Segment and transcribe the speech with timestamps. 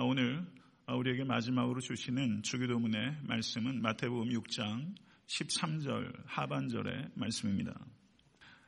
[0.00, 0.46] 오늘
[0.86, 4.94] 우리에게 마지막으로 주시는 주기도문의 말씀은 마태복음 6장
[5.26, 7.74] 13절 하반절의 말씀입니다.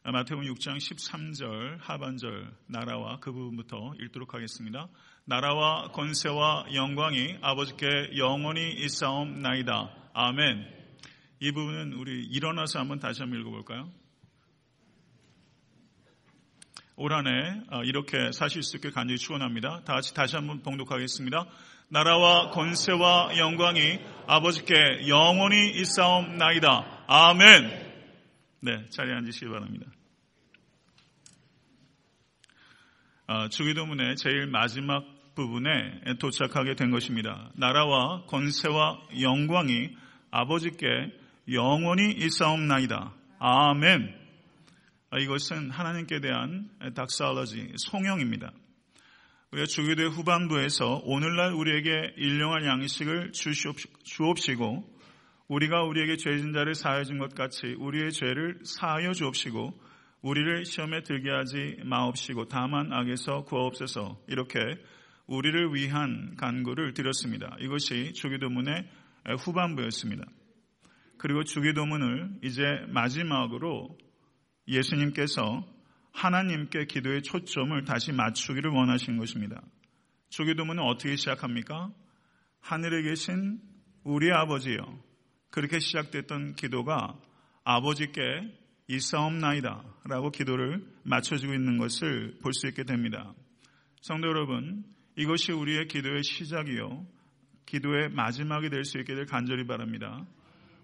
[0.03, 4.89] 마태복음 6장 13절 하반절 나라와 그 부분부터 읽도록 하겠습니다.
[5.25, 10.11] 나라와 권세와 영광이 아버지께 영원히 있사옵나이다.
[10.13, 10.67] 아멘.
[11.39, 14.00] 이 부분은 우리 일어나서 한번 다시 한번 읽어볼까요?
[17.01, 19.85] 올 한해 어, 이렇게 사실 수 있게 간절히 축원합니다.
[19.87, 21.47] 다 같이 다시 한번 봉독하겠습니다.
[21.89, 27.05] 나라와 권세와 영광이 아버지께 영원히 있사옵나이다.
[27.07, 27.93] 아멘.
[28.61, 29.87] 네, 자리에 앉으시기 바랍니다.
[33.29, 35.03] 어, 주기도문의 제일 마지막
[35.35, 37.51] 부분에 도착하게 된 것입니다.
[37.55, 39.89] 나라와 권세와 영광이
[40.31, 40.87] 아버지께
[41.51, 43.15] 영원히 있사옵나이다.
[43.39, 44.20] 아멘.
[45.13, 48.53] 어, 이것은 하나님께 대한 닥사올러지, 송영입니다.
[49.51, 53.33] 우리가 주기도의 후반부에서 오늘날 우리에게 일용할 양식을
[54.05, 55.01] 주옵시고
[55.49, 59.73] 우리가 우리에게 죄진 자를 사하여 준 것 같이 우리의 죄를 사하여 주옵시고
[60.23, 64.61] 우리를 시험에 들게 하지 마옵시고 다만 악에서 구하옵소서 이렇게
[65.27, 67.57] 우리를 위한 간구를 드렸습니다.
[67.59, 68.89] 이것이 주기도문의
[69.41, 70.25] 후반부였습니다.
[71.19, 73.99] 그리고 주기도문을 이제 마지막으로
[74.71, 75.67] 예수님께서
[76.13, 79.61] 하나님께 기도의 초점을 다시 맞추기를 원하신 것입니다.
[80.31, 81.91] 주기도문은 어떻게 시작합니까?
[82.61, 83.61] 하늘에 계신
[84.05, 84.99] 우리 아버지요.
[85.51, 87.19] 그렇게 시작됐던 기도가
[87.65, 88.23] 아버지께
[88.89, 93.35] 이사옵나이다 라고 기도를 맞춰주고 있는 것을 볼 수 있게 됩니다.
[94.01, 94.85] 성도 여러분,
[95.17, 97.07] 이것이 우리의 기도의 시작이요.
[97.67, 100.27] 기도의 마지막이 될 수 있게 될 간절히 바랍니다.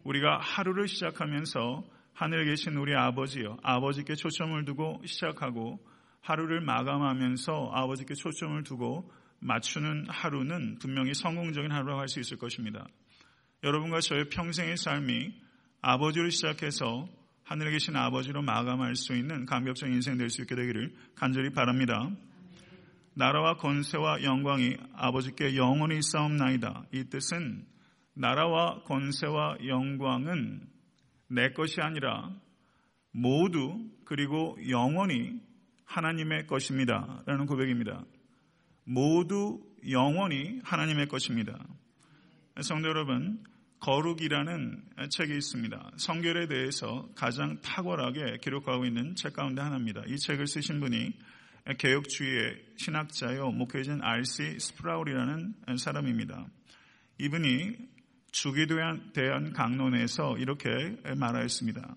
[0.05, 1.85] 우리가 하루를 시작하면서
[2.17, 3.59] 하늘에 계신 우리 아버지요.
[3.63, 5.79] 아버지께 초점을 두고 시작하고
[6.23, 12.87] 하루를 마감하면서 아버지께 초점을 두고 맞추는 하루는 분명히 성공적인 하루라고 할 수 있을 것입니다.
[13.63, 15.35] 여러분과 저의 평생의 삶이
[15.83, 17.07] 아버지로 시작해서
[17.45, 22.11] 하늘에 계신 아버지로 마감할 수 있는 감격적인 인생 될 수 있게 되기를 간절히 바랍니다.
[23.13, 26.87] 나라와 권세와 영광이 아버지께 영원히 싸움나이다.
[26.93, 27.67] 이 뜻은
[28.15, 30.76] 나라와 권세와 영광은
[31.29, 32.31] 내 것이 아니라
[33.13, 35.41] 모두 그리고 영원히
[35.85, 37.23] 하나님의 것입니다.
[37.27, 38.05] 라는 고백입니다.
[38.85, 41.59] 모두 영원히 하나님의 것입니다.
[42.61, 43.43] 성도 여러분,
[43.81, 45.93] 거룩이라는 책이 있습니다.
[45.97, 50.03] 성결에 대해서 가장 탁월하게 기록하고 있는 책 가운데 하나입니다.
[50.07, 51.13] 이 책을 쓰신 분이
[51.79, 54.59] 개혁주의의 신학자요 목회진 R.C.
[54.59, 56.47] 스프라울이라는 사람입니다.
[57.19, 57.77] 이분이
[58.37, 58.83] 주기도에
[59.15, 60.69] 대한 강론에서 이렇게
[61.17, 61.97] 말하였습니다.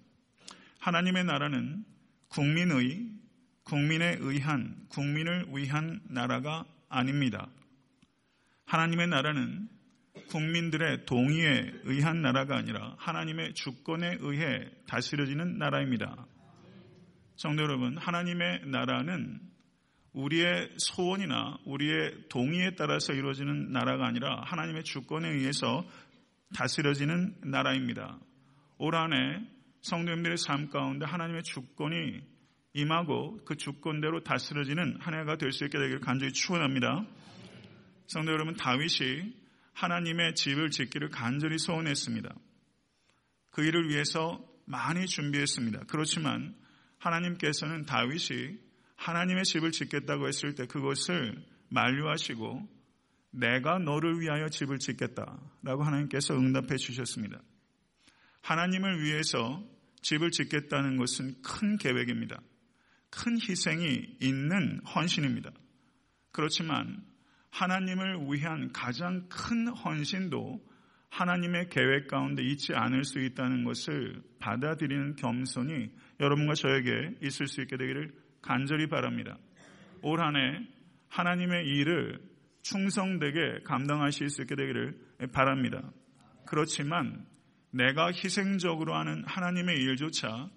[0.80, 1.84] 하나님의 나라는
[2.30, 3.10] 국민의,
[3.64, 7.50] 국민에 의한, 국민을 위한 나라가 아닙니다.
[8.66, 9.68] 하나님의 나라는
[10.30, 16.26] 국민들의 동의에 의한 나라가 아니라 하나님의 주권에 의해 다스려지는 나라입니다.
[17.36, 19.42] 성도 여러분, 하나님의 나라는
[20.14, 25.86] 우리의 소원이나 우리의 동의에 따라서 이루어지는 나라가 아니라 하나님의 주권에 의해서
[26.56, 28.20] 다스려지는 나라입니다.
[28.78, 29.46] 올 한해
[29.82, 32.22] 성도님들의 삶 가운데 하나님의 주권이
[32.74, 37.06] 임하고 그 주권대로 다스려지는 한 해가 될 수 있게 되기를 간절히 축원합니다.
[38.08, 39.34] 성도 여러분 다윗이
[39.74, 42.34] 하나님의 집을 짓기를 간절히 소원했습니다.
[43.52, 45.86] 그 일을 위해서 많이 준비했습니다.
[45.88, 46.56] 그렇지만
[47.00, 48.58] 하나님께서는 다윗이
[48.96, 52.79] 하나님의 집을 짓겠다고 했을 때 그것을 만류하시고
[53.32, 57.40] 내가 너를 위하여 집을 짓겠다라고 하나님께서 응답해 주셨습니다.
[58.42, 59.64] 하나님을 위해서
[60.02, 62.42] 집을 짓겠다는 것은 큰 계획입니다.
[63.10, 65.52] 큰 희생이 있는 헌신입니다.
[66.32, 67.04] 그렇지만
[67.52, 70.64] 하나님을 위한 가장 큰 헌신도
[71.10, 75.90] 하나님의 계획 가운데 있지 않을 수 있다는 것을 받아들이는 겸손이
[76.20, 79.38] 여러분과 저에게 있을 수 있게 되기를 간절히 바랍니다.
[80.02, 80.68] 올 한 해
[81.10, 82.22] 하나님의 일을
[82.62, 84.98] 충성되게 감당하실 수 있게 되기를
[85.32, 85.82] 바랍니다.
[86.46, 87.26] 그렇지만
[87.72, 90.50] 내가 희생적으로 하는 하나님의 일조차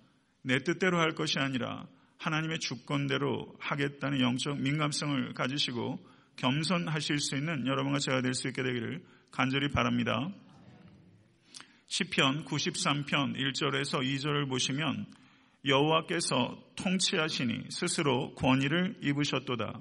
[0.42, 1.86] 내 뜻대로 할 것이 아니라
[2.18, 5.98] 하나님의 주권대로 하겠다는 영적 민감성을 가지시고
[6.36, 10.30] 겸손하실 수 있는 여러분과 제가 될 수 있게 되기를 간절히 바랍니다.
[11.88, 15.06] 시편 93편 1절에서 2절을 보시면
[15.66, 19.80] 여호와께서 통치하시니 스스로 권위를 입으셨도다.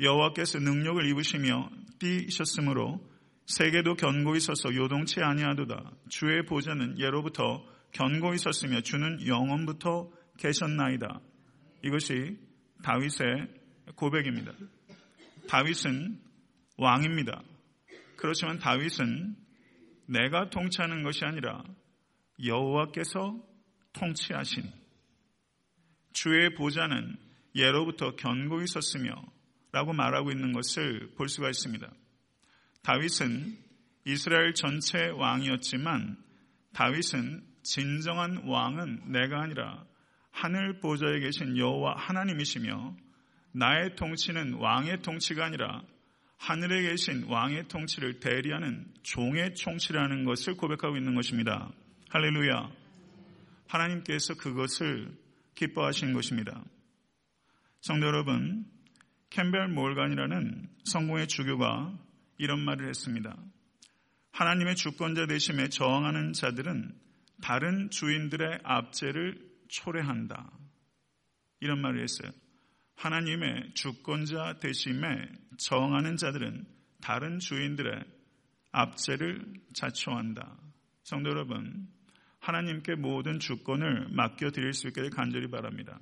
[0.00, 3.00] 여호와께서 능력을 입으시며 뛰셨으므로
[3.46, 5.92] 세계도 견고히 서서 요동치 아니하도다.
[6.08, 11.20] 주의 보좌는 예로부터 견고히 섰으며 주는 영원부터 계셨나이다.
[11.84, 12.38] 이것이
[12.82, 13.48] 다윗의
[13.94, 14.52] 고백입니다.
[15.48, 16.20] 다윗은
[16.76, 17.42] 왕입니다.
[18.16, 19.36] 그렇지만 다윗은
[20.06, 21.62] 내가 통치하는 것이 아니라
[22.44, 23.38] 여호와께서
[23.92, 24.64] 통치하신
[26.12, 27.16] 주의 보좌는
[27.54, 29.14] 예로부터 견고히 섰으며
[29.74, 31.92] 라고 말하고 있는 것을 볼 수가 있습니다.
[32.82, 33.58] 다윗은
[34.06, 36.16] 이스라엘 전체 왕이었지만
[36.72, 39.84] 다윗은 진정한 왕은 내가 아니라
[40.30, 42.94] 하늘 보좌에 계신 여호와 하나님이시며
[43.50, 45.82] 나의 통치는 왕의 통치가 아니라
[46.36, 51.72] 하늘에 계신 왕의 통치를 대리하는 종의 통치라는 것을 고백하고 있는 것입니다.
[52.10, 52.70] 할렐루야.
[53.66, 55.16] 하나님께서 그것을
[55.56, 56.62] 기뻐하신 것입니다.
[57.80, 58.66] 성도 여러분,
[59.34, 61.92] 캠벨 몰간이라는 성공의 주교가
[62.38, 63.36] 이런 말을 했습니다.
[64.30, 66.94] 하나님의 주권자 되심에 저항하는 자들은
[67.42, 70.52] 다른 주인들의 압제를 초래한다.
[71.58, 72.30] 이런 말을 했어요.
[72.94, 75.26] 하나님의 주권자 되심에
[75.58, 76.64] 저항하는 자들은
[77.00, 78.04] 다른 주인들의
[78.70, 80.56] 압제를 자초한다.
[81.02, 81.88] 성도 여러분,
[82.38, 85.98] 하나님께 모든 주권을 맡겨드릴 수 있게 간절히 바랍니다.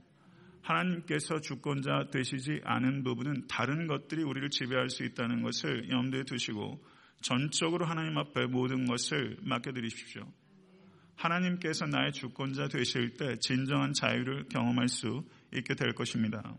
[0.63, 6.85] 하나님께서 주권자 되시지 않은 부분은 다른 것들이 우리를 지배할 수 있다는 것을 염두에 두시고
[7.21, 10.27] 전적으로 하나님 앞에 모든 것을 맡겨드리십시오.
[11.17, 15.25] 하나님께서 나의 주권자 되실 때 진정한 자유를 경험할 수
[15.55, 16.57] 있게 될 것입니다.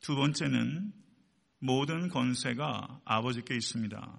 [0.00, 0.92] 두 번째는
[1.58, 4.18] 모든 권세가 아버지께 있습니다.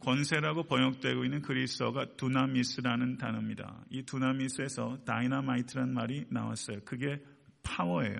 [0.00, 3.84] 권세라고 번역되고 있는 그리스어가 두나미스라는 단어입니다.
[3.90, 6.80] 이 두나미스에서 다이나마이트라는 말이 나왔어요.
[6.84, 7.20] 그게
[7.62, 8.18] 파워예요.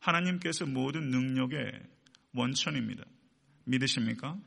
[0.00, 1.72] 하나님께서 모든 능력의
[2.34, 3.04] 원천입니다.
[3.64, 4.38] 믿으십니까?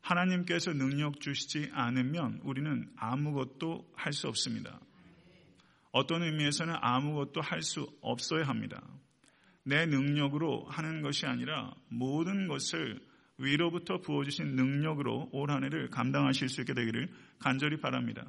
[0.00, 4.80] 하나님께서 능력 주시지 않으면 우리는 아무것도 할 수 없습니다.
[5.92, 8.82] 어떤 의미에서는 아무것도 할 수 없어야 합니다.
[9.62, 13.00] 내 능력으로 하는 것이 아니라 모든 것을
[13.38, 17.08] 위로부터 부어주신 능력으로 올 한 해를 감당하실 수 있게 되기를
[17.38, 18.24] 간절히 바랍니다.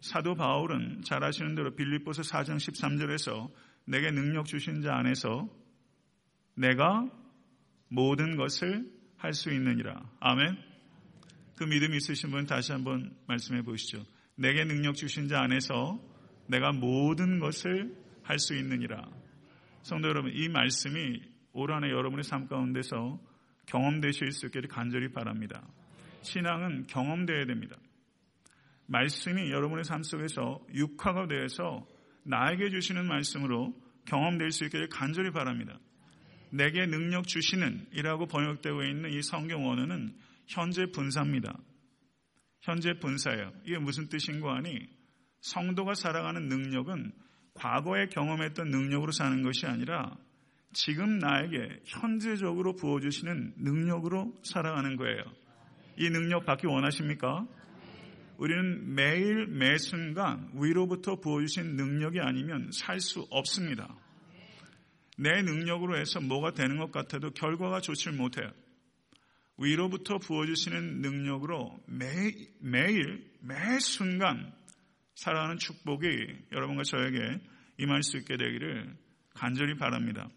[0.00, 3.50] 사도 바울은 잘 아시는 대로 빌립보서 4장 13절에서
[3.86, 5.48] 내게 능력 주신 자 안에서
[6.54, 7.08] 내가
[7.88, 10.00] 모든 것을 할 수 있느니라.
[10.20, 10.56] 아멘.
[11.56, 14.04] 그 믿음이 있으신 분 다시 한번 말씀해 보시죠.
[14.36, 15.98] 내게 능력 주신 자 안에서
[16.46, 19.08] 내가 모든 것을 할 수 있느니라.
[19.82, 21.20] 성도 여러분, 이 말씀이
[21.52, 23.18] 올 한해 여러분의 삶 가운데서
[23.68, 25.66] 경험되실 수 있기를 간절히 바랍니다.
[26.22, 27.76] 신앙은 경험되어야 됩니다.
[28.86, 31.86] 말씀이 여러분의 삶 속에서 육화가 되어서
[32.24, 33.74] 나에게 주시는 말씀으로
[34.06, 35.78] 경험될 수 있기를 간절히 바랍니다.
[36.50, 40.14] 내게 능력 주시는 이라고 번역되고 있는 이 성경 원어는
[40.46, 41.58] 현재 분사입니다.
[42.62, 43.52] 현재 분사예요.
[43.64, 44.88] 이게 무슨 뜻인고 하니
[45.42, 47.12] 성도가 살아가는 능력은
[47.54, 50.16] 과거에 경험했던 능력으로 사는 것이 아니라
[50.72, 55.22] 지금 나에게 현재적으로 부어주시는 능력으로 살아가는 거예요.
[55.96, 57.46] 이 능력 받기 원하십니까?
[58.36, 63.96] 우리는 매일 매 순간 위로부터 부어주신 능력이 아니면 살 수 없습니다.
[65.16, 68.52] 내 능력으로 해서 뭐가 되는 것 같아도 결과가 좋지 못해요.
[69.56, 72.06] 위로부터 부어주시는 능력으로 매,
[72.60, 74.52] 매일 매 순간
[75.16, 76.06] 살아가는 축복이
[76.52, 77.40] 여러분과 저에게
[77.78, 78.96] 임할 수 있게 되기를
[79.34, 80.28] 간절히 바랍니다.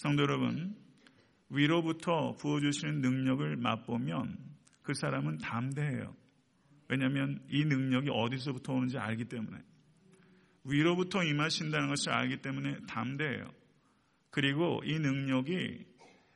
[0.00, 0.74] 성도 여러분,
[1.50, 4.38] 위로부터 부어주시는 능력을 맛보면
[4.80, 6.16] 그 사람은 담대해요.
[6.88, 9.58] 왜냐하면 이 능력이 어디서부터 오는지 알기 때문에.
[10.64, 13.44] 위로부터 임하신다는 것을 알기 때문에 담대해요.
[14.30, 15.84] 그리고 이 능력이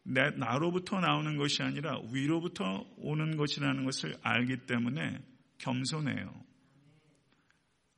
[0.03, 5.25] 내, 나로부터 나오는 것이 아니라 위로부터 오는 것이라는 것을 알기 때문에
[5.57, 6.35] 겸손해요.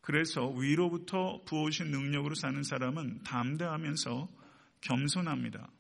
[0.01, 4.46] 그래서 위로부터 부어오신 능력으로 사는 사람은 담대하면서
[4.81, 5.71] 겸손합니다.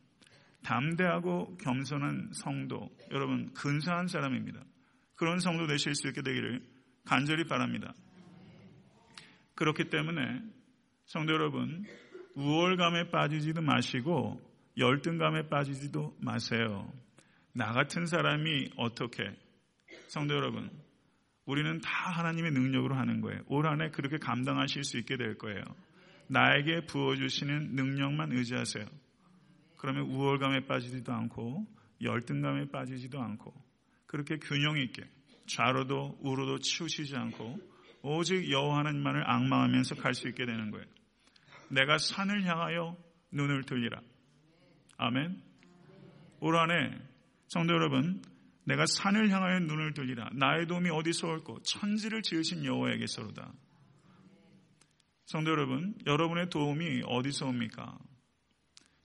[0.62, 4.64] 담대하고 겸손한 성도, 여러분, 근사한 사람입니다.
[5.14, 6.62] 그런 성도 되실 수 있게 되기를
[7.04, 7.94] 간절히 바랍니다.
[9.54, 10.42] 그렇기 때문에
[11.06, 11.84] 성도 여러분,
[12.34, 14.40] 우월감에 빠지지도 마시고
[14.76, 16.92] 열등감에 빠지지도 마세요.
[17.52, 19.22] 나 같은 사람이 어떻게,
[20.08, 20.70] 성도 여러분,
[21.46, 23.40] 우리는 다 하나님의 능력으로 하는 거예요.
[23.46, 25.62] 올 한해 그렇게 감당하실 수 있게 될 거예요.
[26.28, 28.84] 나에게 부어주시는 능력만 의지하세요.
[29.76, 31.66] 그러면 우월감에 빠지지도 않고
[32.02, 33.54] 열등감에 빠지지도 않고
[34.06, 35.02] 그렇게 균형 있게
[35.46, 37.58] 좌로도 우로도 치우치지 않고
[38.02, 40.86] 오직 여호와 하나님만을 악망하면서 갈 수 있게 되는 거예요.
[41.70, 42.96] 내가 산을 향하여
[43.32, 44.00] 눈을 들리라.
[44.98, 45.42] 아멘.
[46.40, 46.98] 올 한해
[47.48, 48.22] 성도 여러분,
[48.64, 50.28] 내가 산을 향하여 눈을 들리라.
[50.34, 53.52] 나의 도움이 어디서 올고 천지를 지으신 여호와에게서로다.
[55.26, 57.98] 성도 여러분, 여러분의 도움이 어디서 옵니까?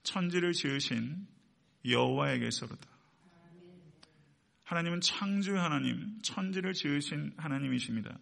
[0.04, 1.28] 천지를 지으신
[1.84, 2.88] 여호와에게서로다.
[4.64, 8.20] 하나님은 창조의 하나님, 천지를 지으신 하나님이십니다.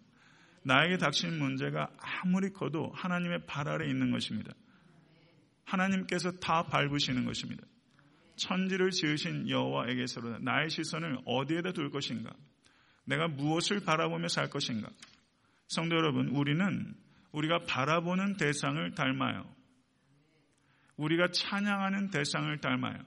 [0.62, 4.54] 나에게 닥친 문제가 아무리 커도 하나님의 발 아래 있는 것입니다.
[5.64, 7.62] 하나님께서 다 밟으시는 것입니다.
[8.36, 12.32] 천지를 지으신 여호와에게서로 나의 시선을 어디에다 둘 것인가?
[13.04, 14.88] 내가 무엇을 바라보며 살 것인가?
[15.68, 16.94] 성도 여러분, 우리는
[17.32, 19.44] 우리가 바라보는 대상을 닮아요.
[20.96, 22.98] 우리가 찬양하는 대상을 닮아요.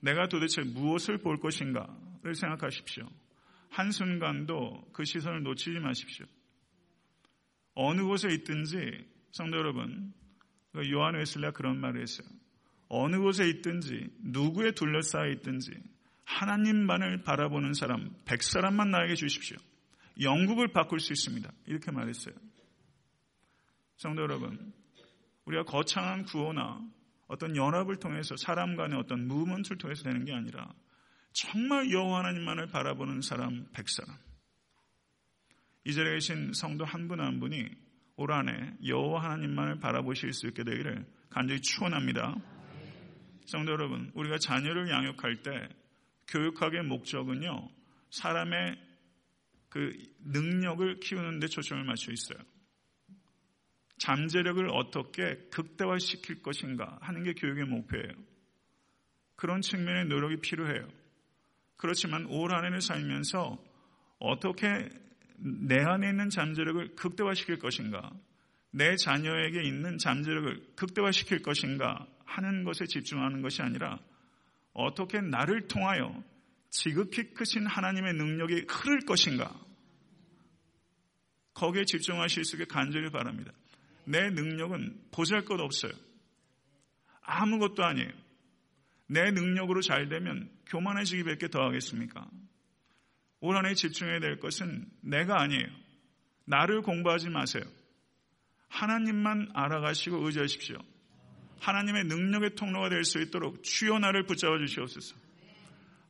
[0.00, 3.08] 내가 도대체 무엇을 볼 것인가를 생각하십시오.
[3.70, 6.26] 한순간도 그 시선을 놓치지 마십시오.
[7.74, 10.12] 어느 곳에 있든지 성도 여러분,
[10.72, 12.26] 그 요한 웨슬리가 그런 말을 했어요.
[12.88, 15.70] 어느 곳에 있든지 누구에 둘러싸여 있든지
[16.24, 19.56] 하나님만을 바라보는 사람, 백 사람만 나에게 주십시오.
[20.20, 21.50] 영국을 바꿀 수 있습니다.
[21.66, 22.34] 이렇게 말했어요.
[23.96, 24.72] 성도 여러분,
[25.46, 26.80] 우리가 거창한 구호나
[27.28, 30.72] 어떤 연합을 통해서 사람 간의 어떤 무브먼트를 통해서 되는 게 아니라
[31.32, 34.16] 정말 여호와 하나님만을 바라보는 사람 백 사람.
[35.84, 37.68] 이 자리에 계신 성도 한분한 분이
[38.16, 42.34] 올 한해 여호와 하나님만을 바라보실 수 있게 되기를 간절히 축원합니다.
[43.46, 45.68] 성도 여러분, 우리가 자녀를 양육할 때
[46.28, 47.68] 교육학의 목적은요
[48.10, 48.78] 사람의
[49.68, 49.92] 그
[50.24, 52.44] 능력을 키우는 데 초점을 맞춰 있어요.
[54.06, 58.12] 잠재력을 어떻게 극대화시킬 것인가 하는 게 교육의 목표예요.
[59.34, 60.86] 그런 측면의 노력이 필요해요.
[61.76, 63.60] 그렇지만 올 한해를 살면서
[64.20, 64.66] 어떻게
[65.38, 68.12] 내 안에 있는 잠재력을 극대화시킬 것인가,
[68.70, 73.98] 내 자녀에게 있는 잠재력을 극대화시킬 것인가 하는 것에 집중하는 것이 아니라
[74.72, 76.22] 어떻게 나를 통하여
[76.70, 79.52] 지극히 크신 하나님의 능력이 흐를 것인가
[81.54, 83.52] 거기에 집중하실 수 있게 간절히 바랍니다.
[84.06, 85.92] 내 능력은 보잘 것 없어요.
[87.22, 88.10] 아무것도 아니에요.
[89.08, 92.28] 내 능력으로 잘 되면 교만해지기 밖에 더 하겠습니까?
[93.40, 95.66] 올 한해 집중해야 될 것은 내가 아니에요.
[96.44, 97.64] 나를 공부하지 마세요.
[98.68, 100.78] 하나님만 알아가시고 의지하십시오.
[101.60, 105.16] 하나님의 능력의 통로가 될 수 있도록 주여 나를 붙잡아 주시옵소서.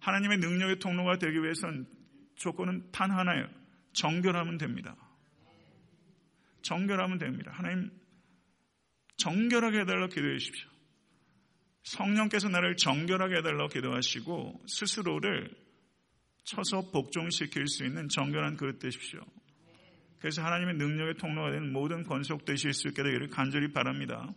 [0.01, 1.87] 하나님의 능력의 통로가 되기 위해선
[2.37, 3.49] 조건은 단 하나예요.
[3.93, 4.95] 정결하면 됩니다.
[6.67, 7.53] 정결하면 됩니다.
[7.55, 7.91] 하나님
[9.17, 10.69] 정결하게 해달라고 기도해 주십시오.
[11.83, 15.51] 성령께서 나를 정결하게 해달라고 기도하시고 스스로를
[16.45, 19.21] 쳐서 복종시킬 수 있는 정결한 그릇 되십시오.
[20.19, 24.33] 그래서 하나님의 능력의 통로가 되는 모든 건속되실 수 있게 되기를 간절히 바랍니다.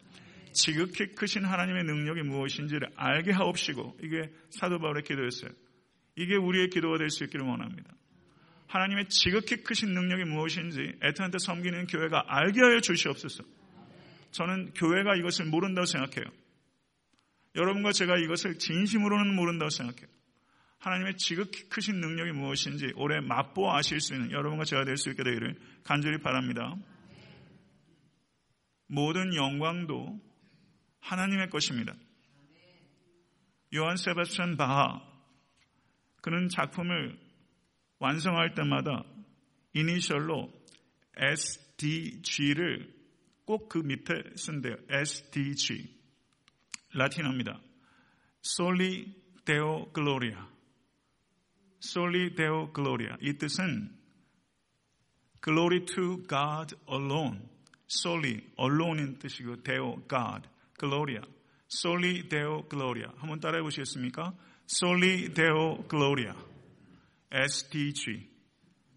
[0.53, 5.51] 지극히 크신 하나님의 능력이 무엇인지를 알게 하옵시고 이게 사도 바울의 기도였어요.
[6.15, 7.91] 이게 우리의 기도가 될 수 있기를 원합니다.
[8.69, 13.43] 하나님의 지극히 크신 능력이 무엇인지 애타한테 섬기는 교회가 알게 하여 주시옵소서.
[14.31, 16.31] 저는 교회가 이것을 모른다고 생각해요.
[17.55, 20.07] 여러분과 제가 이것을 진심으로는 모른다고 생각해요.
[20.77, 25.23] 하나님의 지극히 크신 능력이 무엇인지 올해 맛보아 아실 수 있는 여러분과 제가 될 수 있게
[25.23, 26.75] 되기를 간절히 바랍니다.
[28.85, 30.19] 모든 영광도
[30.99, 31.95] 하나님의 것입니다.
[33.73, 35.01] 요한 세바스찬 바하
[36.21, 37.28] 그는 작품을
[37.99, 39.03] 완성할 때마다
[39.73, 40.51] 이니셜로
[41.17, 42.93] SDG를
[43.45, 44.75] 꼭 그 밑에 쓴대요.
[44.89, 45.89] SDG.
[46.93, 47.59] 라틴어입니다.
[48.43, 49.13] Soli
[49.43, 50.37] Deo Gloria.
[51.83, 53.15] Soli Deo Gloria.
[53.21, 53.97] 이 뜻은
[55.41, 57.39] Glory to God alone.
[57.87, 60.47] Soli, alone인 뜻이고 Deo, God.
[60.77, 61.21] Gloria.
[61.67, 63.09] Soli Deo Gloria.
[63.17, 64.33] 한번 따라해 보시겠습니까?
[64.67, 66.35] Soli Deo Gloria.
[67.31, 68.27] SDG,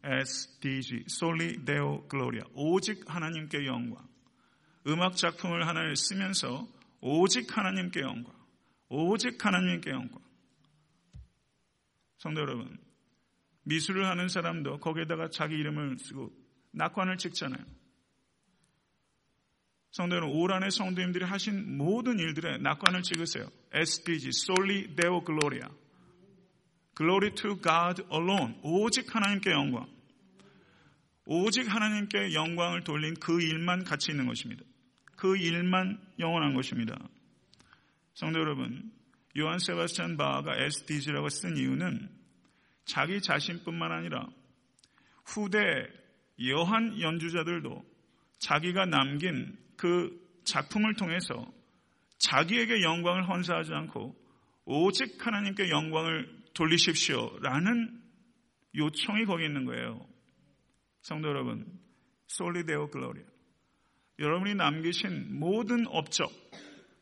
[0.02, 2.44] SDG, Soli Deo Gloria.
[2.54, 4.08] 오직 하나님께 영광.
[4.86, 6.66] 음악 작품을 하나를 쓰면서
[7.00, 8.32] 오직 하나님께 영광.
[8.88, 10.20] 오직 하나님께 영광.
[12.18, 12.78] 성도 여러분,
[13.64, 16.32] 미술을 하는 사람도 거기에다가 자기 이름을 쓰고
[16.72, 17.64] 낙관을 찍잖아요.
[19.90, 23.46] 성도 여러분, 올 한해 성도님들이 하신 모든 일들에 낙관을 찍으세요.
[23.72, 25.68] SDG, Soli Deo Gloria.
[26.96, 28.58] Glory to God alone.
[28.62, 29.86] 오직 하나님께 영광.
[31.24, 34.64] 오직 하나님께 영광을 돌린 그 일만 가치 있는 것입니다.
[35.16, 36.98] 그 일만 영원한 것입니다.
[38.14, 38.90] 성도 여러분,
[39.38, 42.10] 요한 세바스찬 바하가 SDG라고 쓴 이유는
[42.84, 44.26] 자기 자신뿐만 아니라
[45.24, 45.60] 후대
[46.46, 47.84] 여한 연주자들도
[48.38, 51.46] 자기가 남긴 그 작품을 통해서
[52.18, 54.14] 자기에게 영광을 헌사하지 않고
[54.64, 57.38] 오직 하나님께 영광을 돌리십시오.
[57.40, 58.00] 라는
[58.74, 60.06] 요청이 거기 있는 거예요.
[61.02, 61.66] 성도 여러분,
[62.28, 63.24] 솔리데오 글로리아.
[64.18, 66.30] 여러분이 남기신 모든 업적,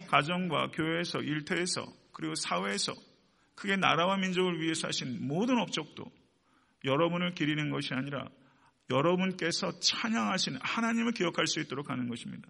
[0.08, 2.94] 가정과 교회에서, 일터에서, 그리고 사회에서
[3.54, 6.10] 그게 나라와 민족을 위해서 하신 모든 업적도
[6.84, 8.28] 여러분을 기리는 것이 아니라
[8.88, 12.48] 여러분께서 찬양하신 하나님을 기억할 수 있도록 하는 것입니다.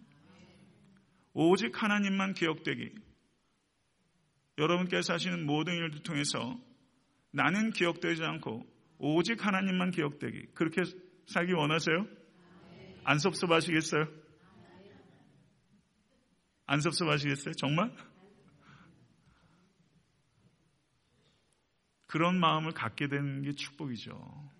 [1.33, 2.93] 오직 하나님만 기억되기.
[4.59, 6.59] 여러분께서 하시는 모든 일들 통해서
[7.33, 8.67] 나는 기억되지 않고
[8.99, 10.49] 오직 하나님만 기억되기.
[10.55, 10.83] 그렇게
[11.27, 12.07] 살기 원하세요?
[13.05, 14.07] 안 섭섭하시겠어요?
[16.67, 17.55] 안 섭섭하시겠어요?
[17.55, 17.93] 정말?
[22.07, 24.51] 그런 마음을 갖게 되는 게 축복이죠.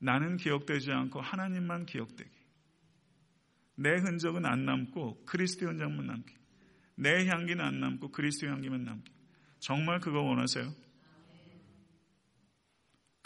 [0.00, 2.30] 나는 기억되지 않고 하나님만 기억되기.
[3.76, 6.34] 내 흔적은 안 남고 그리스도 흔적만 남기.
[6.96, 9.12] 내 향기는 안 남고 그리스도 향기만 남기.
[9.58, 10.85] 정말 그거 원하세요?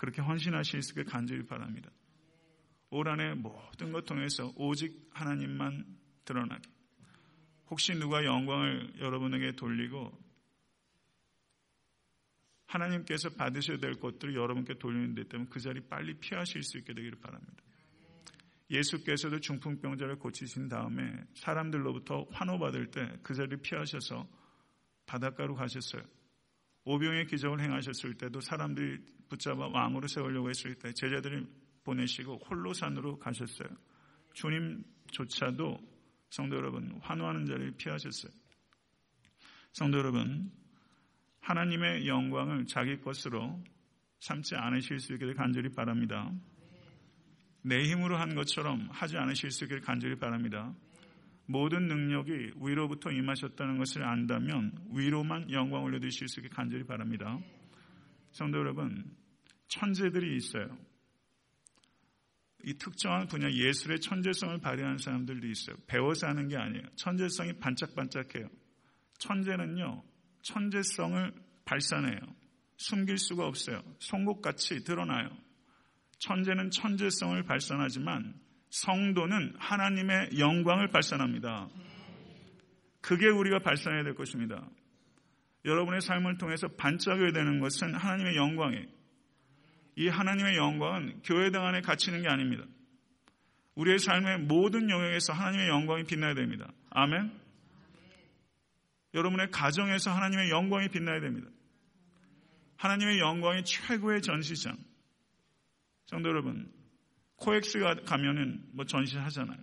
[0.00, 1.90] 그렇게 헌신하실 수 있게 간절히 바랍니다.
[2.88, 5.84] 올 한해 모든 것 통해서 오직 하나님만
[6.24, 6.70] 드러나게.
[7.68, 10.18] 혹시 누가 영광을 여러분에게 돌리고
[12.64, 17.20] 하나님께서 받으셔야 될 것들을 여러분께 돌리는 데 때문에 그 자리 빨리 피하실 수 있게 되기를
[17.20, 17.62] 바랍니다.
[18.70, 24.26] 예수께서도 중풍병자를 고치신 다음에 사람들로부터 환호받을 때 그 자리를 피하셔서
[25.04, 26.02] 바닷가로 가셨어요.
[26.84, 31.46] 오병의 기적을 행하셨을 때도 사람들이 붙잡아 왕으로 세우려고 했을 때 제자들이
[31.84, 33.68] 보내시고 홀로 산으로 가셨어요.
[34.34, 35.78] 주님조차도
[36.30, 38.32] 성도 여러분 환호하는 자리를 피하셨어요.
[39.72, 40.50] 성도 여러분
[41.40, 43.62] 하나님의 영광을 자기 것으로
[44.20, 46.30] 삼지 않으실 수 있기를 간절히 바랍니다.
[47.62, 50.74] 내 힘으로 한 것처럼 하지 않으실 수 있기를 간절히 바랍니다.
[51.50, 57.40] 모든 능력이 위로부터 임하셨다는 것을 안다면 위로만 영광 올려드실 수 있게 간절히 바랍니다.
[58.30, 59.04] 성도 여러분,
[59.66, 60.78] 천재들이 있어요.
[62.64, 65.76] 이 특정한 분야 예술의 천재성을 발휘하는 사람들도 있어요.
[65.88, 66.84] 배워서 하는 게 아니에요.
[66.94, 68.48] 천재성이 반짝반짝해요.
[69.18, 70.04] 천재는요,
[70.42, 72.20] 천재성을 발산해요.
[72.76, 73.82] 숨길 수가 없어요.
[73.98, 75.28] 송곳같이 드러나요.
[76.18, 78.34] 천재는 천재성을 발산하지만
[78.70, 81.68] 성도는 하나님의 영광을 발산합니다.
[83.00, 84.68] 그게 우리가 발산해야 될 것입니다.
[85.64, 88.86] 여러분의 삶을 통해서 반짝여야 되는 것은 하나님의 영광이에요.
[89.96, 92.64] 이 하나님의 영광은 교회당 안에 갇히는 게 아닙니다.
[93.74, 96.72] 우리의 삶의 모든 영역에서 하나님의 영광이 빛나야 됩니다.
[96.90, 97.32] 아멘.
[99.14, 101.48] 여러분의 가정에서 하나님의 영광이 빛나야 됩니다.
[102.76, 104.76] 하나님의 영광이 최고의 전시장.
[106.06, 106.72] 성도 여러분,
[107.40, 109.58] 코엑스가 가면은 뭐 전시하잖아요.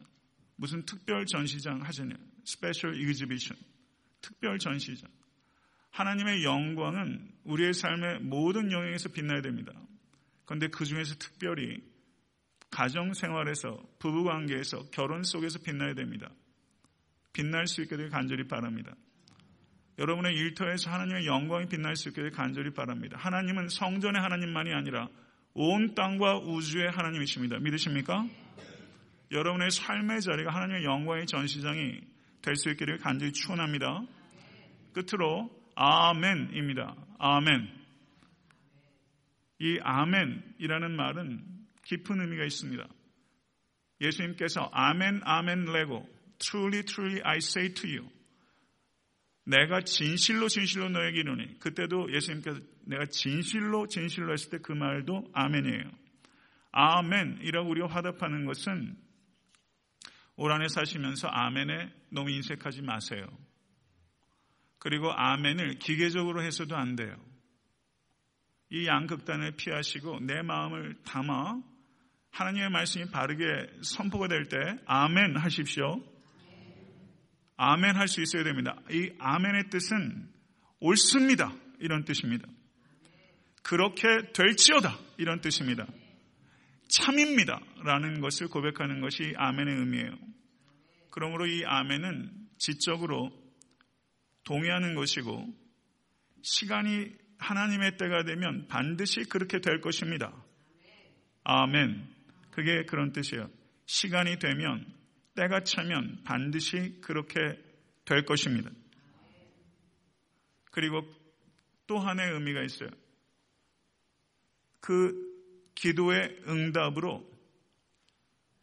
[0.55, 2.17] 무슨 특별 전시장 하잖아요.
[2.43, 3.57] Special exhibition.
[4.21, 5.09] 특별 전시장.
[5.91, 9.73] 하나님의 영광은 우리의 삶의 모든 영역에서 빛나야 됩니다.
[10.45, 11.83] 그런데 그 중에서 특별히
[12.69, 16.29] 가정 생활에서, 부부 관계에서, 결혼 속에서 빛나야 됩니다.
[17.33, 18.95] 빛날 수 있게 되길 간절히 바랍니다.
[19.99, 23.17] 여러분의 일터에서 하나님의 영광이 빛날 수 있게 되길 간절히 바랍니다.
[23.19, 25.09] 하나님은 성전의 하나님만이 아니라
[25.59, 27.57] 온 땅과 우주의 하나님이십니다.
[27.57, 28.27] 믿으십니까?
[29.31, 31.99] 여러분의 삶의 자리가 하나님의 영광의 전시장이
[32.43, 34.03] 될 수 있기를 간절히 축원합니다.
[34.93, 36.95] 끝으로 아멘입니다.
[37.17, 37.75] 아멘.
[39.59, 41.43] 이 아멘이라는 말은
[41.85, 42.87] 깊은 의미가 있습니다.
[43.99, 48.07] 예수님께서 아멘 아멘 레고 truly truly I say to you
[49.43, 55.91] 내가 진실로 진실로 너에게 이르니 그때도 예수님께서 내가 진실로 진실로 했을 때 그 말도 아멘이에요.
[56.71, 58.95] 아멘이라고 우리가 화답하는 것은
[60.35, 63.25] 올 한해 사시면서 아멘에 너무 인색하지 마세요.
[64.79, 67.15] 그리고 아멘을 기계적으로 해서도 안 돼요.
[68.69, 71.61] 이 양극단을 피하시고 내 마음을 담아
[72.31, 73.43] 하나님의 말씀이 바르게
[73.81, 76.03] 선포가 될 때 아멘 하십시오.
[77.55, 78.75] 아멘 할 수 있어야 됩니다.
[78.91, 80.29] 이 아멘의 뜻은
[80.79, 81.51] 옳습니다.
[81.79, 82.47] 이런 뜻입니다.
[83.67, 84.97] 그렇게 될지어다.
[85.17, 85.85] 이런 뜻입니다.
[86.87, 87.59] 참입니다.
[87.83, 90.17] 라는 것을 고백하는 것이 아멘의 의미예요.
[91.11, 93.29] 그러므로 이 아멘은 지적으로
[94.45, 95.45] 동의하는 것이고
[96.43, 100.33] 시간이 하나님의 때가 되면 반드시 그렇게 될 것입니다.
[101.43, 102.07] 아멘.
[102.51, 103.49] 그게 그런 뜻이에요.
[103.85, 104.85] 시간이 되면
[105.35, 107.37] 때가 차면 반드시 그렇게
[108.05, 108.71] 될 것입니다.
[110.71, 111.01] 그리고
[111.85, 112.89] 또 하나의 의미가 있어요.
[114.79, 115.13] 그
[115.75, 117.25] 기도의 응답으로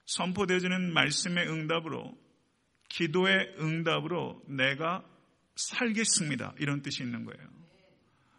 [0.07, 2.16] 선포되어지는 말씀의 응답으로
[2.88, 5.05] 기도의 응답으로 내가
[5.57, 6.55] 살겠습니다.
[6.59, 7.48] 이런 뜻이 있는 거예요.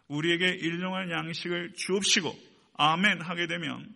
[0.08, 2.32] 우리에게 일용할 양식을 주옵시고
[2.74, 3.94] 아멘 하게 되면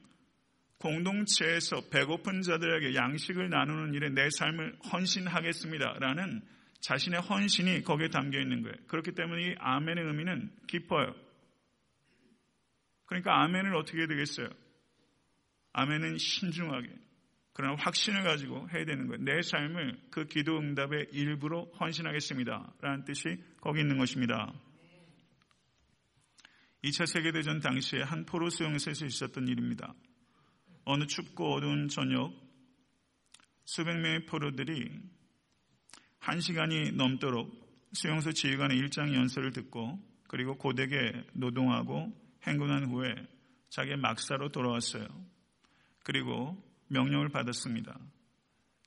[0.78, 5.98] 공동체에서 배고픈 자들에게 양식을 나누는 일에 내 삶을 헌신하겠습니다.
[6.00, 6.40] 라는
[6.80, 8.74] 자신의 헌신이 거기에 담겨 있는 거예요.
[8.86, 11.14] 그렇기 때문에 이 아멘의 의미는 깊어요.
[13.10, 14.48] 그러니까 아멘을 어떻게 해야 되겠어요?
[15.72, 16.88] 아멘은 신중하게,
[17.52, 19.22] 그러나 확신을 가지고 해야 되는 거예요.
[19.24, 22.74] 내 삶을 그 기도 응답의 일부로 헌신하겠습니다.
[22.80, 24.54] 라는 뜻이 거기 있는 것입니다.
[26.84, 29.92] 2차 세계대전 당시에 한 포로 수용소에서 있었던 일입니다.
[30.84, 32.32] 어느 춥고 어두운 저녁
[33.64, 34.88] 수백 명의 포로들이
[36.20, 37.50] 한 시간이 넘도록
[37.92, 43.14] 수용소 지휘관의 일장 연설을 듣고 그리고 고되게 노동하고 행군한 후에
[43.68, 45.06] 자기의 막사로 돌아왔어요.
[46.02, 46.56] 그리고
[46.88, 47.98] 명령을 받았습니다.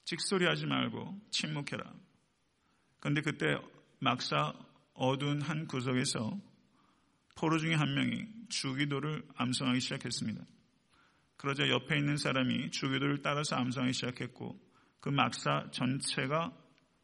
[0.06, 1.94] 찍소리하지 말고 침묵해라.
[3.00, 3.58] 그런데 그때
[4.00, 4.54] 막사
[4.94, 6.38] 어두운 한 구석에서
[7.36, 10.46] 포로 중에 한 명이 주기도를 암송하기 시작했습니다.
[11.38, 14.60] 그러자 옆에 있는 사람이 주기도를 따라서 암송하기 시작했고
[15.00, 16.54] 그 막사 전체가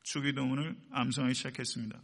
[0.03, 1.99] 주기도문을 암송하기 시작했습니다.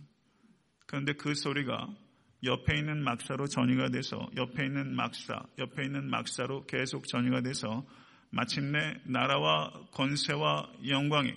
[0.86, 1.96] 그런데 그 소리가
[2.44, 7.86] 옆에 있는 막사로 전이가 돼서 옆에 있는 막사, 옆에 있는 막사로 계속 전이가 돼서
[8.30, 11.34] 마침내 나라와 권세와 영광이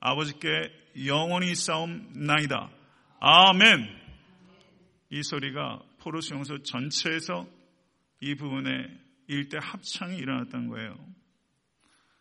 [0.00, 0.48] 아버지께
[1.06, 2.70] 영원히 싸움나이다.
[3.20, 4.00] 아멘!
[5.10, 7.46] 이 소리가 포로스 용서 전체에서
[8.20, 8.70] 이 부분에
[9.28, 10.96] 일대 합창이 일어났던 거예요.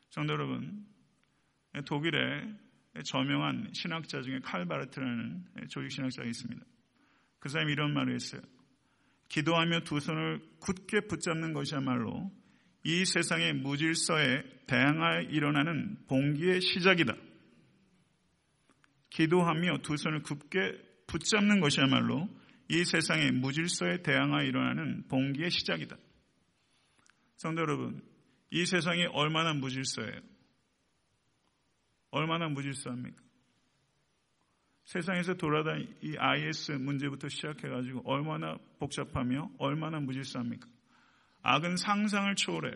[0.09, 0.85] 성도 여러분,
[1.85, 2.55] 독일의
[3.05, 6.65] 저명한 신학자 중에 칼바르트라는 조직 신학자가 있습니다.
[7.39, 8.41] 그 사람이 이런 말을 했어요.
[9.29, 12.31] 기도하며 두 손을 굳게 붙잡는 것이야말로
[12.83, 17.13] 이 세상의 무질서에 대항하여 일어나는 봉기의 시작이다.
[19.09, 20.59] 기도하며 두 손을 굳게
[21.07, 22.29] 붙잡는 것이야말로
[22.69, 25.97] 이 세상의 무질서에 대항하여 일어나는 봉기의 시작이다.
[27.37, 28.01] 성도 여러분,
[28.51, 30.19] 이 세상이 얼마나 무질서예요?
[32.11, 33.28] 얼마나 무질서합니까?
[34.89, 40.67] 세상에서 돌아다니는 이 IS 문제부터 시작해가지고 얼마나 복잡하며 얼마나 무질서합니까?
[41.43, 42.73] 악은 상상을 초월해요.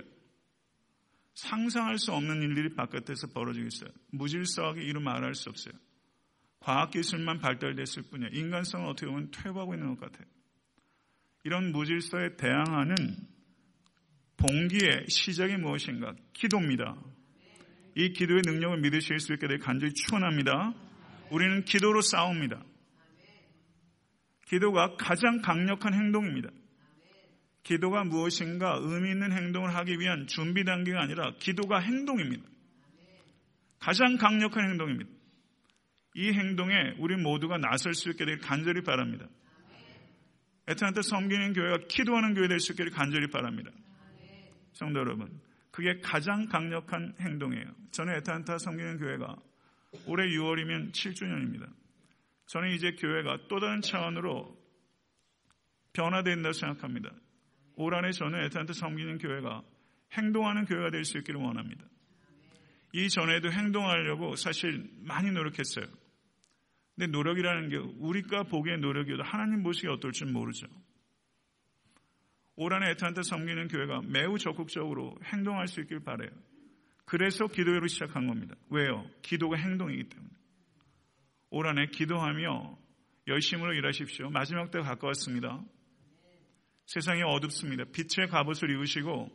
[1.33, 3.89] 상상할 수 없는 일들이 바깥에서 벌어지고 있어요.
[4.11, 5.73] 무질서하게 이루 말할 수 없어요.
[6.59, 8.29] 과학기술만 발달됐을 뿐이에요.
[8.31, 10.27] 인간성은 어떻게 보면 퇴보하고 있는 것 같아요.
[11.43, 12.95] 이런 무질서에 대항하는
[14.37, 16.13] 봉기의 시작이 무엇인가?
[16.33, 16.95] 기도입니다.
[17.95, 20.75] 이 기도의 능력을 믿으실 수 있게 되 간절히 축원합니다.
[21.33, 22.63] 우리는 기도로 싸웁니다.
[24.45, 26.49] 기도가 가장 강력한 행동입니다.
[27.63, 32.43] 기도가 무엇인가 의미 있는 행동을 하기 위한 준비 단계가 아니라 기도가 행동입니다.
[33.79, 35.09] 가장 강력한 행동입니다.
[36.15, 39.27] 이 행동에 우리 모두가 나설 수 있게 되길 간절히 바랍니다.
[40.67, 43.71] 에트란타 섬기는 교회가 기도하는 교회 될 수 있기를 간절히 바랍니다.
[44.73, 45.41] 성도 여러분,
[45.71, 47.65] 그게 가장 강력한 행동이에요.
[47.91, 49.35] 저는 에트란타 섬기는 교회가
[50.07, 51.71] 올해 6월이면 7주년입니다.
[52.47, 54.57] 저는 이제 교회가 또 다른 차원으로
[55.93, 57.11] 변화된다고 생각합니다.
[57.75, 59.63] 올 한해 저는 에트란타 섬기는 교회가
[60.13, 61.85] 행동하는 교회가 될 수 있기를 원합니다.
[62.93, 65.85] 이전에도 행동하려고 사실 많이 노력했어요.
[66.95, 70.67] 근데 노력이라는 게 우리가 보기에 노력이어도 하나님 보시기에 어떨지 모르죠.
[72.55, 76.29] 올 한해 에트란타 섬기는 교회가 매우 적극적으로 행동할 수 있길 바래요.
[77.05, 78.55] 그래서 기도회로 시작한 겁니다.
[78.69, 79.05] 왜요?
[79.21, 80.29] 기도가 행동이기 때문에.
[81.49, 82.77] 올 한해 기도하며
[83.27, 84.29] 열심으로 일하십시오.
[84.29, 85.63] 마지막 때가 가까웠습니다.
[86.85, 87.85] 세상이 어둡습니다.
[87.85, 89.29] 빛의 갑옷을 입으시고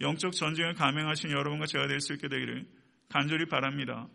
[0.00, 2.66] 영적 전쟁을 감행하신 여러분과 제가 될 수 있게 되기를
[3.08, 4.08] 간절히 바랍니다.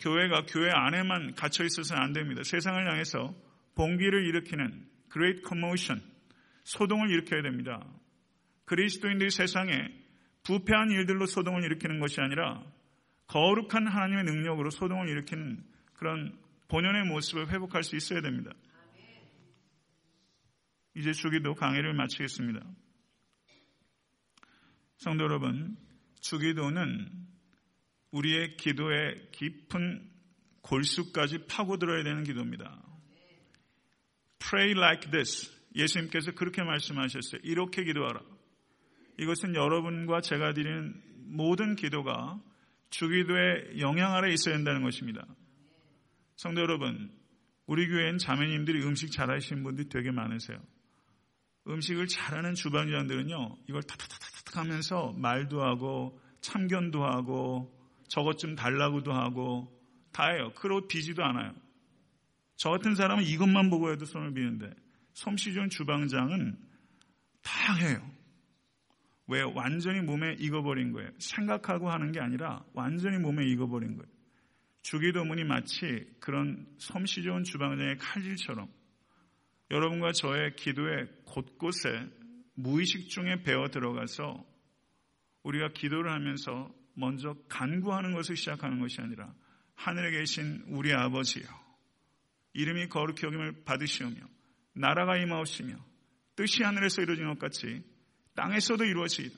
[0.00, 2.42] 교회가 교회 안에만 갇혀 있어서는 안 됩니다.
[2.42, 3.34] 세상을 향해서
[3.74, 6.02] 봉기를 일으키는 Great Commotion,
[6.64, 7.86] 소동을 일으켜야 됩니다.
[8.64, 9.88] 그리스도인들이 세상에
[10.46, 12.62] 부패한 일들로 소동을 일으키는 것이 아니라
[13.26, 18.52] 거룩한 하나님의 능력으로 소동을 일으키는 그런 본연의 모습을 회복할 수 있어야 됩니다.
[20.94, 22.64] 이제 주기도 강의를 마치겠습니다.
[24.98, 25.76] 성도 여러분,
[26.20, 27.10] 주기도는
[28.12, 30.10] 우리의 기도의 깊은
[30.62, 32.82] 골수까지 파고들어야 되는 기도입니다.
[34.38, 35.52] Pray like this.
[35.74, 37.40] 예수님께서 그렇게 말씀하셨어요.
[37.42, 38.35] 이렇게 기도하라.
[39.18, 42.40] 이것은 여러분과 제가 드리는 모든 기도가
[42.90, 45.26] 주기도의 영향 아래 있어야 한다는 것입니다.
[46.36, 47.10] 성도 여러분,
[47.66, 50.58] 우리 교회엔 자매님들이 음식 잘하시는 분들이 되게 많으세요.
[51.66, 57.74] 음식을 잘하는 주방장들은요, 이걸 타타타타타 하면서 말도 하고, 참견도 하고,
[58.08, 59.72] 저것 좀 달라고도 하고,
[60.12, 60.52] 다 해요.
[60.54, 61.52] 그러고 비지도 않아요.
[62.54, 64.70] 저 같은 사람은 이것만 보고 해도 손을 비는데,
[65.14, 66.56] 솜씨 좋은 주방장은
[67.42, 68.15] 다 해요.
[69.28, 71.10] 왜 완전히 몸에 익어버린 거예요.
[71.18, 74.10] 생각하고 하는 게 아니라 완전히 몸에 익어버린 거예요.
[74.82, 78.68] 주기도문이 마치 그런 솜씨 좋은 주방장의 칼질처럼
[79.70, 82.08] 여러분과 저의 기도의 곳곳에
[82.54, 84.44] 무의식 중에 배어 들어가서
[85.42, 89.34] 우리가 기도를 하면서 먼저 간구하는 것을 시작하는 것이 아니라
[89.74, 91.44] 하늘에 계신 우리 아버지여
[92.54, 94.16] 이름이 거룩히 여김을 받으시오며
[94.74, 95.74] 나라가 임하옵시며
[96.36, 97.82] 뜻이 하늘에서 이루어진 것 같이
[98.36, 99.36] 땅에서도 이루어지이다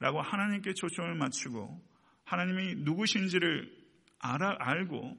[0.00, 1.82] 라고 하나님께 초점을 맞추고
[2.24, 3.76] 하나님이 누구신지를
[4.20, 5.16] 알아, 알고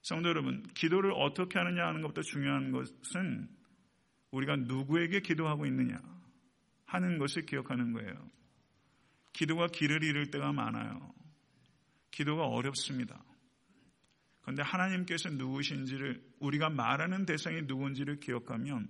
[0.00, 3.48] 성도 여러분 기도를 어떻게 하느냐 하는 것보다 중요한 것은
[4.30, 5.98] 우리가 누구에게 기도하고 있느냐
[6.86, 8.30] 하는 것을 기억하는 거예요.
[9.32, 11.12] 기도가 길을 잃을 때가 많아요.
[12.10, 13.22] 기도가 어렵습니다.
[14.42, 18.88] 그런데 하나님께서 누구신지를 우리가 말하는 대상이 누군지를 기억하면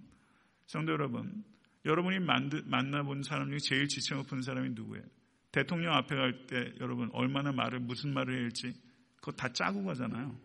[0.66, 1.45] 성도 여러분,
[1.85, 5.05] 여러분이 만나본 사람 중에 제일 지체 높은 사람이 누구예요?
[5.51, 8.73] 대통령 앞에 갈 때 여러분 얼마나 말을 무슨 말을 해야 할지
[9.16, 10.38] 그거 다 짜고 가잖아요.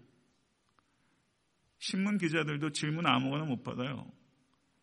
[1.79, 4.11] 신문 기자들도 질문 아무거나 못 받아요.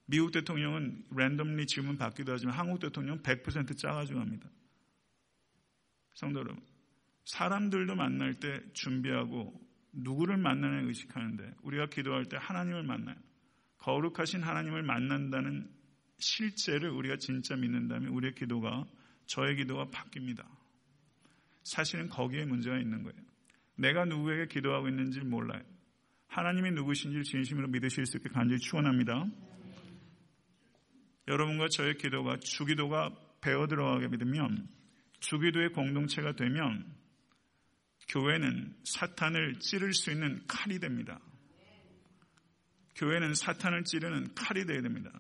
[0.07, 4.49] 미국 대통령은 랜덤리 질문 받기도 하지만 한국 대통령은 100% 짜가지고 합니다.
[6.15, 6.63] 성도 여러분,
[7.25, 9.61] 사람들도 만날 때 준비하고
[9.93, 13.17] 누구를 만나냐 의식하는데 우리가 기도할 때 하나님을 만나요.
[13.79, 15.71] 거룩하신 하나님을 만난다는
[16.25, 18.87] 실제를 우리가 진짜 믿는다면 우리의 기도가
[19.27, 20.45] 저의 기도가 바뀝니다.
[21.63, 23.19] 사실은 거기에 문제가 있는 거예요.
[23.77, 25.63] 내가 누구에게 기도하고 있는지 몰라요.
[26.29, 29.27] 하나님이 누구신지 진심으로 믿으실 수 있게 간절히 축원합니다.
[31.29, 34.69] 여러분과 저의 기도가 주기도가 배어 들어가게 믿으면
[35.21, 36.95] 주기도의 공동체가 되면
[38.09, 41.21] 교회는 사탄을 찌를 수 있는 칼이 됩니다.
[42.97, 45.11] 교회는 사탄을 찌르는 칼이 되어야 됩니다.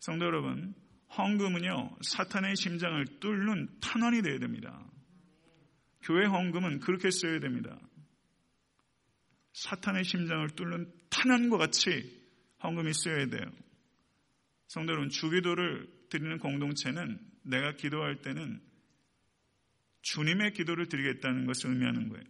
[0.00, 0.74] 성도 여러분,
[1.16, 4.84] 헌금은요, 사탄의 심장을 뚫는 탄환이 되어야 됩니다.
[6.02, 7.78] 교회 헌금은 그렇게 써야 됩니다.
[9.52, 12.26] 사탄의 심장을 뚫는 탄환과 같이
[12.62, 13.50] 헌금이 쓰여야 돼요.
[14.68, 18.60] 성도 여러분, 주기도를 드리는 공동체는 내가 기도할 때는
[20.02, 22.24] 주님의 기도를 드리겠다는 것을 의미하는 거예요.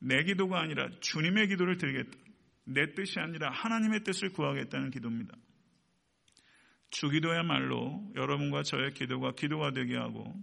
[0.00, 2.16] 내 기도가 아니라 주님의 기도를 드리겠다.
[2.64, 5.34] 내 뜻이 아니라 하나님의 뜻을 구하겠다는 기도입니다.
[6.90, 10.34] 주기도야말로 여러분과 저의 기도가 기도가 되게 하고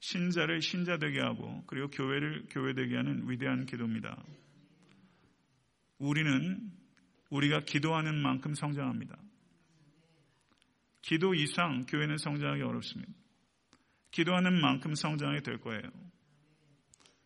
[0.00, 4.22] 신자를 신자 되게 하고 그리고 교회를 교회 되게 하는 위대한 기도입니다.
[5.98, 6.70] 우리는
[7.30, 9.16] 우리가 기도하는 만큼 성장합니다.
[11.00, 13.12] 기도 이상 교회는 성장하기 어렵습니다.
[14.10, 15.82] 기도하는 만큼 성장이 될 거예요.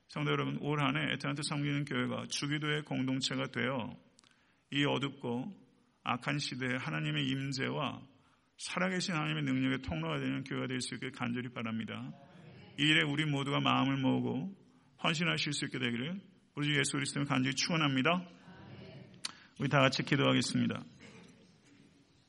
[0.08, 3.94] 성도 여러분, 올 한해 에트란트 섬기는 교회가 주기도의 공동체가 되어
[4.70, 5.54] 이 어둡고
[6.02, 8.00] 악한 시대에 하나님의 임재와
[8.58, 12.12] 살아계신 하나님의 능력의 통로가 되는 교회가 될 수 있게 간절히 바랍니다.
[12.78, 14.54] 이 일에 우리 모두가 마음을 모으고
[15.02, 16.20] 헌신하실 수 있게 되기를
[16.56, 18.28] 우리 예수 그리스도를 간절히 축원합니다.
[19.60, 20.82] 우리 다 같이 기도하겠습니다.